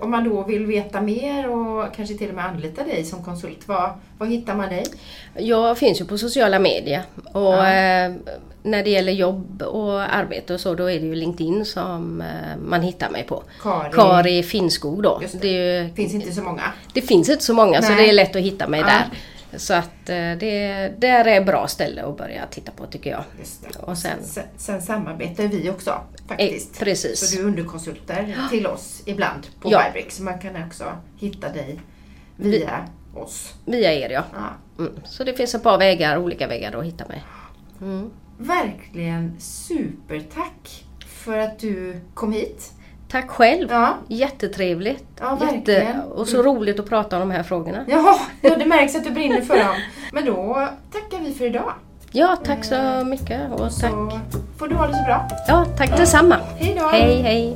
[0.02, 3.68] Om man då vill veta mer och kanske till och med anlita dig som konsult,
[3.68, 4.86] var, var hittar man dig?
[5.38, 7.02] Jag finns ju på sociala medier
[7.34, 7.72] och Ja.
[7.74, 8.12] eh,
[8.64, 12.28] när det gäller jobb och arbete och så då är det ju LinkedIn som eh,
[12.66, 13.44] man hittar mig på.
[13.62, 13.92] Kari.
[13.94, 15.22] Kari Finnskog då.
[15.32, 15.42] Det.
[15.42, 16.62] Det, finns inte så många.
[16.94, 18.04] det finns inte så många så Nej.
[18.04, 18.86] det är lätt att hitta mig Ja.
[18.86, 19.06] där.
[19.58, 23.24] Så att eh, det där är ett bra ställe att börja titta på tycker jag.
[23.80, 26.76] Och sen- sen, sen samarbetar vi också faktiskt.
[26.82, 27.30] Eh, precis.
[27.30, 29.84] Så du underkonsulter till oss ibland på Ja.
[29.88, 30.16] Vibrix.
[30.18, 30.84] Så man kan också
[31.18, 31.80] hitta dig
[32.36, 32.86] via
[33.16, 33.54] oss.
[33.66, 34.24] Via er ja.
[34.34, 34.84] Ja.
[34.84, 34.94] Mm.
[35.06, 37.24] Så det finns ett par vägar, olika vägar att hitta mig.
[37.82, 38.10] Mm.
[38.38, 42.72] Verkligen supertack för att du kom hit.
[43.12, 43.68] Tack själv!
[43.72, 45.04] Ja, Jättetrevligt!
[45.20, 46.00] Ja, verkligen.
[46.02, 47.86] och så roligt att prata om de här frågorna.
[47.88, 49.76] Jaha, ja, det märks att du brinner för dem.
[50.12, 51.74] Men då tackar vi för idag.
[52.12, 53.72] Ja, tack så mycket och tack!
[53.72, 54.20] Så
[54.58, 55.28] får du ha det så bra.
[55.48, 56.36] Ja, tack detsamma!
[56.58, 56.88] Hej då!
[56.88, 57.56] Hej hej!